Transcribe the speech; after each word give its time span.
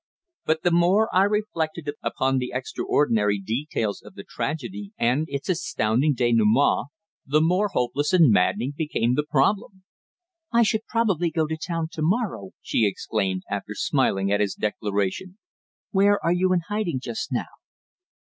But 0.45 0.63
the 0.63 0.71
more 0.71 1.15
I 1.15 1.21
reflected 1.25 1.91
upon 2.01 2.39
the 2.39 2.53
extraordinary 2.55 3.39
details 3.39 4.01
of 4.01 4.15
the 4.15 4.23
tragedy 4.23 4.93
and 4.97 5.27
its 5.29 5.47
astounding 5.47 6.15
dénouement, 6.15 6.87
the 7.23 7.39
more 7.39 7.67
hopeless 7.67 8.11
and 8.11 8.31
maddening 8.31 8.73
became 8.75 9.13
the 9.13 9.21
problem. 9.29 9.83
"I 10.51 10.63
shall 10.63 10.79
probably 10.87 11.29
go 11.29 11.45
to 11.45 11.55
town 11.55 11.89
to 11.91 12.01
morrow," 12.01 12.49
she 12.63 12.87
exclaimed, 12.87 13.43
after 13.47 13.75
smiling 13.75 14.31
at 14.31 14.39
his 14.39 14.55
declaration. 14.55 15.37
"Where 15.91 16.17
are 16.25 16.33
you 16.33 16.51
in 16.51 16.61
hiding 16.67 16.99
just 16.99 17.31
now?" 17.31 17.53